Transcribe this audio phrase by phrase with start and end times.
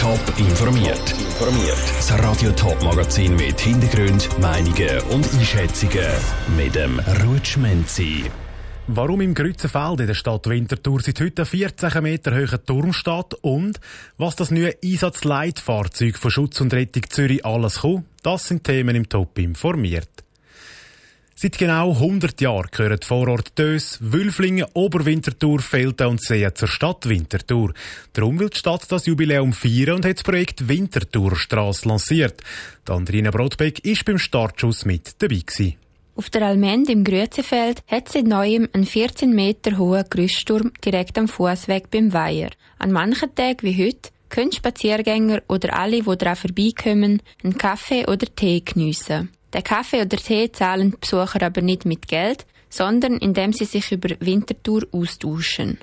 [0.00, 1.14] Top informiert.
[1.96, 6.06] Das Radio Top Magazin mit Hintergrund, Meinungen und Einschätzungen
[6.56, 8.24] mit dem Rutschmenzi.
[8.86, 13.34] Warum im Grützenfeld in der Stadt Winterthur seit heute ein 14 Meter hoher Turm steht
[13.42, 13.78] und
[14.18, 19.08] was das neue Einsatzleitfahrzeug von Schutz und Rettung Zürich alles kommt, das sind Themen im
[19.08, 20.08] Top informiert.
[21.42, 27.72] Seit genau 100 Jahren gehören Vorort Dös, Wülflingen, Oberwinterthur, Felden und Seen zur Stadt Winterthur.
[28.12, 32.42] Darum will die Stadt das Jubiläum feiern und hat das Projekt Winterthurstrasse lanciert.
[32.86, 35.76] Die Andrina Brodbeck ist beim Startschuss mit dabei gewesen.
[36.14, 41.26] Auf der Almend im Grüezefeld hat seit neuem einen 14 Meter hohen Gerüstturm direkt am
[41.26, 42.50] Fußweg beim Weiher.
[42.78, 48.26] An manchen Tagen wie heute können Spaziergänger oder alle, die daran vorbeikommen, einen Kaffee oder
[48.26, 49.30] Tee geniessen.
[49.52, 53.90] Den Kaffee oder Tee zahlen die Besucher aber nicht mit Geld, sondern indem sie sich
[53.90, 55.78] über Winterthur austauschen.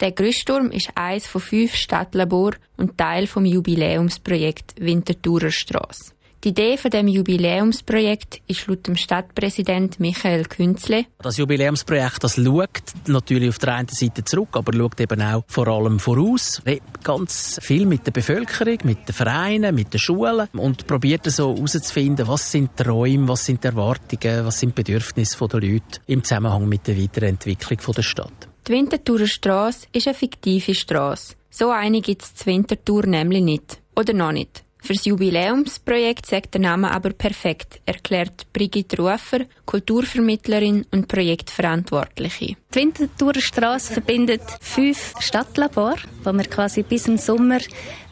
[0.00, 6.12] Der Grüssturm ist eines von fünf Stadtlabor und Teil vom Jubiläumsprojekt Winterthurer Strasse.
[6.44, 11.06] Die Idee von dem Jubiläumsprojekt ist laut dem Stadtpräsident Michael Künzle.
[11.22, 15.68] Das Jubiläumsprojekt das schaut natürlich auf der einen Seite zurück, aber schaut eben auch vor
[15.68, 16.60] allem voraus.
[17.04, 22.26] Ganz viel mit der Bevölkerung, mit den Vereinen, mit den Schulen und probiert so herauszufinden,
[22.26, 26.24] was sind die Räume, was sind die Erwartungen, was sind die Bedürfnisse der Leute im
[26.24, 28.48] Zusammenhang mit der Weiterentwicklung der Stadt.
[28.66, 31.36] Die Winterthurer Strasse ist eine fiktive Strasse.
[31.50, 33.80] So eine gibt es Winterthur nämlich nicht.
[33.94, 34.61] Oder noch nicht.
[34.84, 42.56] Fürs Jubiläumsprojekt sagt der Name aber perfekt, erklärt Brigitte Rufer, Kulturvermittlerin und Projektverantwortliche.
[42.74, 47.60] Die Winterthurer Strasse verbindet fünf Stadtlabor, wo wir quasi bis im Sommer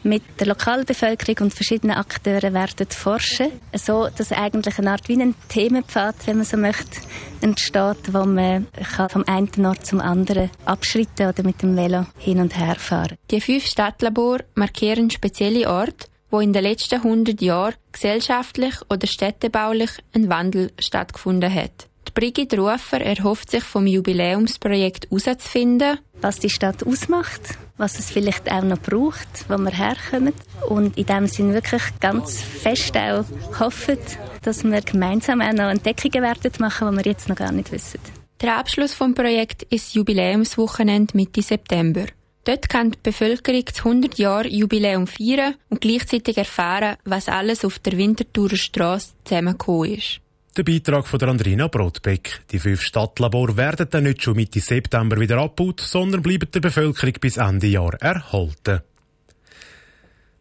[0.04, 5.34] mit der Lokalbevölkerung und verschiedenen Akteuren werden forschen, so dass eigentlich eine Art wie ein
[5.48, 7.00] Themenpfad, wenn man so möchte,
[7.40, 8.68] entsteht, wo man
[9.08, 13.16] vom einen Ort zum anderen abschritten oder mit dem Velo hin und her fahren.
[13.30, 19.90] Die fünf Stadtlabor markieren spezielle Orte, wo in den letzten 100 Jahren gesellschaftlich oder städtebaulich
[20.14, 21.88] ein Wandel stattgefunden hat.
[22.08, 28.50] Die Brigitte Rufer erhofft sich vom Jubiläumsprojekt herauszufinden, was die Stadt ausmacht, was es vielleicht
[28.50, 30.32] auch noch braucht, wo wir herkommen.
[30.68, 33.24] Und in dem Sinn wirklich ganz fest auch
[33.60, 33.98] hoffen,
[34.42, 38.00] dass wir gemeinsam auch noch Entdeckungen werden machen, die wir jetzt noch gar nicht wissen.
[38.40, 42.06] Der Abschluss vom Projekt ist Jubiläumswochenende Mitte September.
[42.50, 47.78] Dort kann die Bevölkerung das 100 Jahre Jubiläum feiern und gleichzeitig erfahren, was alles auf
[47.78, 50.20] der Winterthurer Strasse zusammengekommen ist.
[50.56, 52.40] Der Beitrag von der Andrina Brotbeck.
[52.50, 57.14] Die fünf Stadtlabore werden dann nicht schon Mitte September wieder abgebaut, sondern bleiben der Bevölkerung
[57.20, 58.80] bis Ende Jahr erhalten.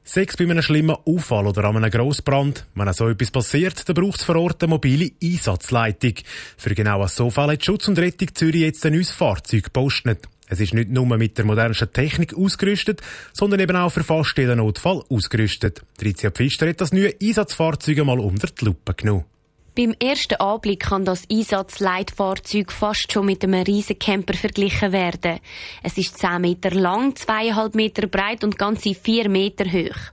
[0.04, 2.66] Sechs bei einem schlimmen Unfall oder an einem Grossbrand.
[2.74, 6.16] Wenn so etwas passiert, dann braucht es vor Ort eine mobile Einsatzleitung.
[6.58, 10.28] Für genau so Fall hat Schutz und Rettung Zürich jetzt ein neues Fahrzeug gepostet.
[10.50, 13.02] Es ist nicht nur mit der modernsten Technik ausgerüstet,
[13.34, 15.84] sondern eben auch für fast jeden Notfall ausgerüstet.
[15.98, 19.26] Tricia Pfister hat das neue Einsatzfahrzeug mal unter die Lupe genommen.
[19.78, 25.40] Beim ersten Anblick kann das Einsatzleitfahrzeug fast schon mit einem riesen Camper verglichen werden.
[25.84, 30.12] Es ist 10 Meter lang, 2,5 Meter breit und ganze 4 Meter hoch.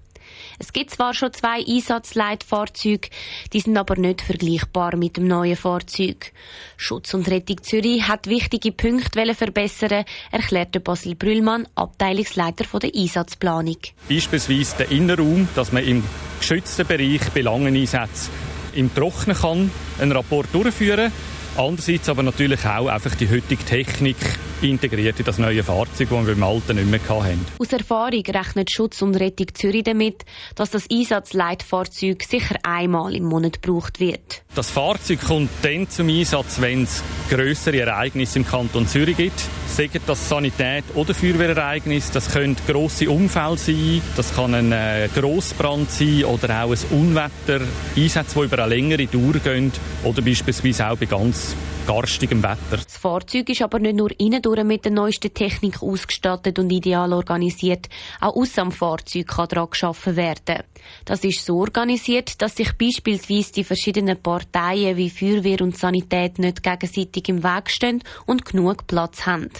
[0.58, 3.08] Es gibt zwar schon zwei Einsatzleitfahrzeuge,
[3.52, 6.32] die sind aber nicht vergleichbar mit dem neuen Fahrzeug.
[6.76, 13.78] Schutz und Rettung Zürich hat wichtige Punkte verbessern, erklärte Basil Brüllmann, Abteilungsleiter der Einsatzplanung.
[14.08, 16.04] Beispielsweise der Innenraum, dass man im
[16.38, 18.30] geschützten Bereich Belangeneinsätze
[18.74, 21.12] im Trocknen kann, einen Rapport durchführen
[21.56, 24.16] Andererseits aber natürlich auch einfach die heutige Technik
[24.62, 27.44] integriert in das neue Fahrzeug, das wir beim alten nicht mehr hatten.
[27.58, 30.24] Aus Erfahrung rechnet Schutz und Rettung Zürich damit,
[30.54, 34.42] dass das Einsatzleitfahrzeug sicher einmal im Monat gebraucht wird.
[34.54, 39.40] Das Fahrzeug kommt dann zum Einsatz, wenn es grössere Ereignisse im Kanton Zürich gibt.
[39.66, 45.90] Sagen das Sanität oder Feuerwehrereignis, das können grosse Unfälle sein, das kann ein äh, Grossbrand
[45.90, 47.60] sein oder auch ein Unwetter,
[47.96, 49.72] Einsätze, die über eine längere Dauer gehen
[50.04, 51.54] oder beispielsweise auch bei ganz
[51.86, 52.58] garstigem Wetter.
[52.70, 57.88] Das Fahrzeug ist aber nicht nur innen mit der neuesten Technik ausgestattet und ideal organisiert.
[58.20, 60.64] Auch außer am Fahrzeug kann daran geschaffen werden.
[61.04, 66.62] Das ist so organisiert, dass sich beispielsweise die verschiedenen Parteien wie Feuerwehr und Sanität nicht
[66.62, 69.50] gegenseitig im Weg stehen und genug Platz haben.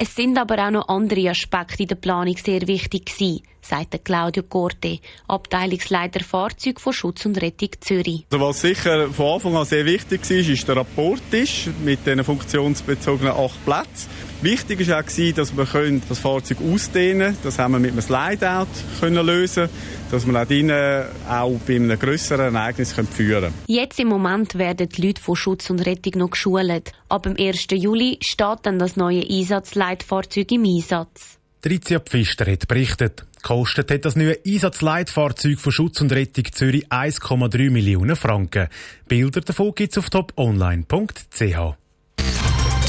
[0.00, 4.44] Es sind aber auch noch andere Aspekte in der Planung sehr wichtig gewesen, sagt Claudio
[4.44, 8.24] Corte, Abteilungsleiter Fahrzeug von Schutz und Rettung Zürich.
[8.30, 11.20] Also was sicher von Anfang an sehr wichtig war, ist der Rapport
[11.84, 14.08] mit den funktionsbezogenen acht Plätzen.
[14.40, 17.38] Wichtig war auch, dass wir das Fahrzeug ausdehnen können.
[17.42, 18.68] Das haben wir mit einem Slideout
[19.22, 19.68] lösen
[20.10, 23.54] dass wir auch drinnen auch bei einem grösseren Ereignis führen können.
[23.66, 26.92] Jetzt im Moment werden die Leute von Schutz und Rettung noch geschult.
[27.08, 27.66] Ab dem 1.
[27.72, 31.38] Juli steht dann das neue Einsatzleitfahrzeug im Einsatz.
[31.60, 33.24] Tricia Pfister hat berichtet.
[33.42, 38.68] Kostet hat das neue Einsatzleitfahrzeug von Schutz und Rettung Zürich 1,3 Millionen Franken.
[39.08, 41.87] Bilder davon gibt es auf toponline.ch.